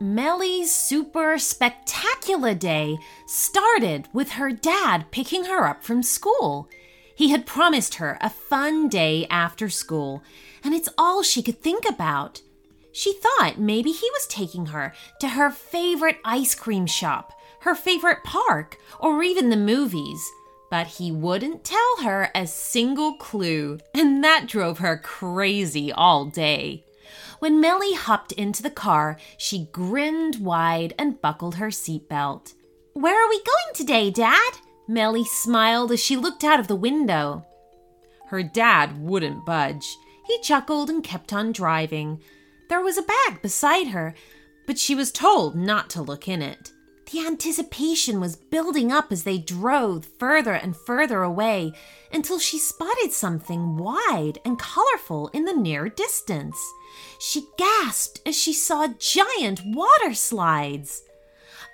Melly's 0.00 0.70
super 0.70 1.38
spectacular 1.38 2.54
day 2.54 2.98
started 3.26 4.08
with 4.12 4.32
her 4.32 4.52
dad 4.52 5.06
picking 5.10 5.46
her 5.46 5.66
up 5.66 5.82
from 5.82 6.04
school. 6.04 6.68
He 7.16 7.30
had 7.30 7.46
promised 7.46 7.96
her 7.96 8.16
a 8.20 8.30
fun 8.30 8.88
day 8.88 9.26
after 9.28 9.68
school, 9.68 10.22
and 10.62 10.72
it's 10.72 10.88
all 10.96 11.24
she 11.24 11.42
could 11.42 11.60
think 11.60 11.88
about. 11.88 12.42
She 12.92 13.12
thought 13.12 13.58
maybe 13.58 13.90
he 13.90 14.08
was 14.12 14.28
taking 14.28 14.66
her 14.66 14.94
to 15.20 15.30
her 15.30 15.50
favorite 15.50 16.18
ice 16.24 16.54
cream 16.54 16.86
shop, 16.86 17.32
her 17.62 17.74
favorite 17.74 18.22
park, 18.22 18.78
or 19.00 19.24
even 19.24 19.50
the 19.50 19.56
movies. 19.56 20.20
But 20.70 20.86
he 20.86 21.10
wouldn't 21.10 21.64
tell 21.64 22.02
her 22.02 22.30
a 22.36 22.46
single 22.46 23.14
clue, 23.14 23.78
and 23.94 24.22
that 24.22 24.46
drove 24.46 24.78
her 24.78 24.96
crazy 24.96 25.90
all 25.90 26.26
day. 26.26 26.84
When 27.38 27.60
Melly 27.60 27.94
hopped 27.94 28.32
into 28.32 28.62
the 28.62 28.70
car, 28.70 29.16
she 29.36 29.68
grinned 29.72 30.36
wide 30.36 30.94
and 30.98 31.20
buckled 31.20 31.56
her 31.56 31.68
seatbelt. 31.68 32.54
Where 32.94 33.24
are 33.24 33.28
we 33.28 33.38
going 33.38 33.74
today, 33.74 34.10
Dad? 34.10 34.54
Melly 34.88 35.24
smiled 35.24 35.92
as 35.92 36.00
she 36.02 36.16
looked 36.16 36.42
out 36.42 36.58
of 36.58 36.66
the 36.66 36.74
window. 36.74 37.46
Her 38.26 38.42
dad 38.42 38.98
wouldn't 39.00 39.46
budge. 39.46 39.96
He 40.26 40.40
chuckled 40.40 40.90
and 40.90 41.04
kept 41.04 41.32
on 41.32 41.52
driving. 41.52 42.20
There 42.68 42.82
was 42.82 42.98
a 42.98 43.02
bag 43.02 43.40
beside 43.40 43.88
her, 43.88 44.14
but 44.66 44.78
she 44.78 44.94
was 44.94 45.12
told 45.12 45.54
not 45.54 45.88
to 45.90 46.02
look 46.02 46.26
in 46.28 46.42
it. 46.42 46.72
The 47.10 47.26
anticipation 47.26 48.20
was 48.20 48.36
building 48.36 48.92
up 48.92 49.10
as 49.10 49.24
they 49.24 49.38
drove 49.38 50.04
further 50.18 50.52
and 50.52 50.76
further 50.76 51.22
away 51.22 51.72
until 52.12 52.38
she 52.38 52.58
spotted 52.58 53.12
something 53.12 53.78
wide 53.78 54.38
and 54.44 54.58
colorful 54.58 55.28
in 55.28 55.46
the 55.46 55.54
near 55.54 55.88
distance. 55.88 56.58
She 57.18 57.46
gasped 57.56 58.20
as 58.26 58.36
she 58.36 58.52
saw 58.52 58.88
giant 58.98 59.62
water 59.64 60.12
slides. 60.12 61.02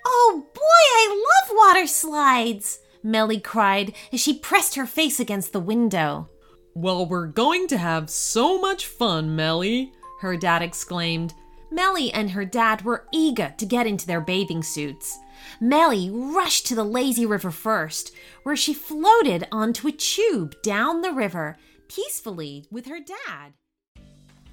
Oh 0.07 0.47
boy, 0.55 0.61
I 0.63 1.25
love 1.49 1.57
water 1.57 1.87
slides! 1.89 2.79
Melly 3.03 3.41
cried 3.41 3.93
as 4.13 4.21
she 4.21 4.39
pressed 4.39 4.77
her 4.77 4.87
face 4.87 5.19
against 5.19 5.53
the 5.53 5.61
window. 5.61 6.29
Well, 6.75 7.07
we're 7.07 7.27
going 7.27 7.67
to 7.69 7.79
have 7.79 8.09
so 8.09 8.61
much 8.61 8.87
fun, 8.87 9.35
Melly, 9.35 9.93
her 10.21 10.37
dad 10.37 10.63
exclaimed. 10.63 11.35
Melly 11.75 12.13
and 12.13 12.31
her 12.31 12.45
dad 12.45 12.83
were 12.83 13.09
eager 13.13 13.53
to 13.59 13.67
get 13.67 13.87
into 13.87 14.07
their 14.07 14.21
bathing 14.21 14.63
suits. 14.63 15.19
Melly 15.61 16.09
rushed 16.09 16.67
to 16.67 16.75
the 16.77 16.85
lazy 16.85 17.27
river 17.27 17.51
first, 17.51 18.13
where 18.45 18.55
she 18.55 18.73
floated 18.73 19.49
onto 19.51 19.89
a 19.89 19.93
tube 19.93 20.55
down 20.63 21.01
the 21.01 21.13
river 21.13 21.57
peacefully 21.89 22.67
with 22.71 22.87
her 22.87 23.01
dad. 23.01 23.55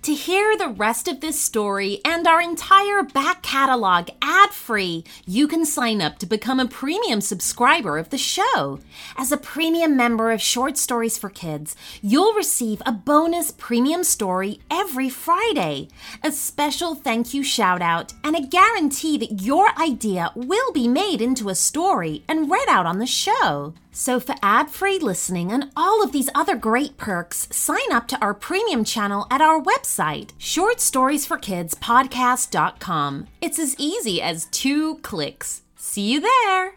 To 0.04 0.16
hear 0.16 0.58
the 0.58 0.70
rest 0.70 1.08
of 1.08 1.20
this 1.20 1.40
story 1.40 2.02
and 2.04 2.26
our 2.26 2.42
entire 2.42 3.04
back 3.04 3.44
catalog 3.44 4.10
ad 4.20 4.50
free, 4.50 5.04
you 5.28 5.48
can 5.48 5.64
sign 5.64 6.02
up 6.02 6.18
to 6.18 6.26
become 6.26 6.60
a 6.60 6.68
premium 6.68 7.22
subscriber 7.22 8.00
of 8.00 8.10
the 8.10 8.18
show. 8.18 8.80
As 9.16 9.32
a 9.32 9.38
premium 9.38 9.96
member 9.96 10.32
of 10.32 10.42
Short 10.42 10.76
Stories 10.76 11.20
for 11.20 11.30
Kids, 11.30 11.76
you'll 12.02 12.34
receive 12.34 12.82
a 12.84 12.92
bonus 12.92 13.52
premium 13.52 14.04
story 14.04 14.60
every 14.72 15.08
Friday, 15.08 15.90
a 16.24 16.32
special 16.32 16.96
thank 16.96 17.36
you 17.36 17.44
shout 17.44 17.84
out, 17.84 18.12
and 18.24 18.36
a 18.36 18.42
guarantee 18.42 19.20
that 19.20 19.44
your 19.44 19.70
idea 19.80 20.32
will 20.34 20.72
be 20.72 20.88
made 20.88 21.22
into 21.22 21.48
a 21.48 21.54
story 21.54 22.24
and 22.28 22.50
read 22.50 22.68
out 22.68 22.88
on 22.88 22.98
the 22.98 23.06
show. 23.06 23.76
So, 23.92 24.22
for 24.22 24.36
ad 24.42 24.70
free 24.70 25.00
listening 25.00 25.52
and 25.52 25.70
all 25.75 26.02
of 26.02 26.14
these 26.14 26.30
other 26.34 26.56
great 26.56 26.95
perks, 26.97 27.50
sign 27.52 27.92
up 27.92 28.08
to 28.09 28.22
our 28.22 28.33
premium 28.33 28.86
channel 28.86 29.28
at 29.30 29.42
our 29.42 29.61
website, 29.61 30.31
shortstoriesforkidspodcast.com. 30.39 33.27
It's 33.42 33.60
as 33.60 33.76
easy 33.77 34.21
as 34.21 34.45
two 34.45 34.95
clicks. 34.99 35.64
See 35.76 36.14
you 36.14 36.21
there! 36.21 36.76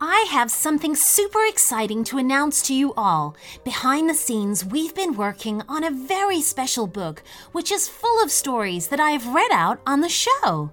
I 0.00 0.26
have 0.30 0.50
something 0.50 0.94
super 0.94 1.44
exciting 1.46 2.04
to 2.04 2.18
announce 2.18 2.62
to 2.62 2.74
you 2.74 2.94
all. 2.94 3.36
Behind 3.64 4.08
the 4.08 4.14
scenes, 4.14 4.64
we've 4.64 4.94
been 4.94 5.16
working 5.16 5.62
on 5.68 5.82
a 5.82 5.90
very 5.90 6.40
special 6.40 6.86
book, 6.86 7.24
which 7.50 7.72
is 7.72 7.88
full 7.88 8.22
of 8.22 8.30
stories 8.30 8.88
that 8.88 9.00
I 9.00 9.10
have 9.10 9.34
read 9.34 9.50
out 9.50 9.80
on 9.86 10.00
the 10.00 10.08
show. 10.08 10.70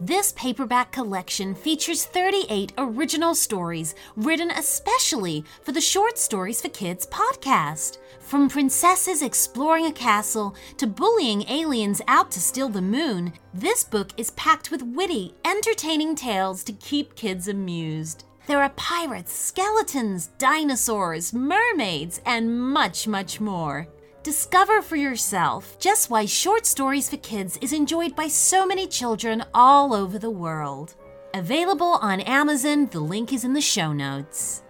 This 0.00 0.32
paperback 0.36 0.92
collection 0.92 1.56
features 1.56 2.04
38 2.04 2.72
original 2.78 3.34
stories 3.34 3.96
written 4.14 4.52
especially 4.52 5.44
for 5.64 5.72
the 5.72 5.80
Short 5.80 6.18
Stories 6.18 6.60
for 6.60 6.68
Kids 6.68 7.04
podcast. 7.06 7.98
From 8.20 8.48
princesses 8.48 9.22
exploring 9.22 9.86
a 9.86 9.92
castle 9.92 10.54
to 10.76 10.86
bullying 10.86 11.50
aliens 11.50 12.00
out 12.06 12.30
to 12.30 12.40
steal 12.40 12.68
the 12.68 12.80
moon, 12.80 13.32
this 13.52 13.82
book 13.82 14.10
is 14.16 14.30
packed 14.32 14.70
with 14.70 14.82
witty, 14.82 15.34
entertaining 15.44 16.14
tales 16.14 16.62
to 16.62 16.72
keep 16.74 17.16
kids 17.16 17.48
amused. 17.48 18.22
There 18.46 18.62
are 18.62 18.70
pirates, 18.76 19.32
skeletons, 19.32 20.28
dinosaurs, 20.38 21.32
mermaids, 21.34 22.20
and 22.24 22.70
much, 22.70 23.08
much 23.08 23.40
more. 23.40 23.88
Discover 24.28 24.82
for 24.82 24.96
yourself 24.96 25.78
just 25.78 26.10
why 26.10 26.26
Short 26.26 26.66
Stories 26.66 27.08
for 27.08 27.16
Kids 27.16 27.56
is 27.62 27.72
enjoyed 27.72 28.14
by 28.14 28.28
so 28.28 28.66
many 28.66 28.86
children 28.86 29.42
all 29.54 29.94
over 29.94 30.18
the 30.18 30.28
world. 30.28 30.96
Available 31.32 31.94
on 32.02 32.20
Amazon, 32.20 32.88
the 32.90 33.00
link 33.00 33.32
is 33.32 33.44
in 33.44 33.54
the 33.54 33.62
show 33.62 33.90
notes. 33.94 34.64